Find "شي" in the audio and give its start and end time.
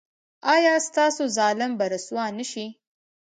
2.51-2.65